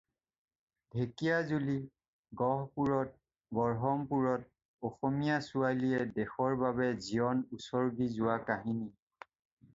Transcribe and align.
ঢেকীয়াজুলি, 0.93 1.75
গহপুৰত, 2.41 3.13
বৰহমপুৰত 3.59 4.51
অসমীয়া 4.91 5.37
ছোৱালীয়ে 5.37 6.01
দেশৰ 6.17 6.59
বাবে 6.65 6.91
জীৱন 7.11 7.47
উছৰ্গি 7.61 8.11
যোৱা 8.19 8.41
কাহিনী 8.51 8.91